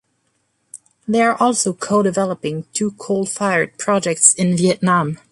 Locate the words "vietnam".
4.57-5.19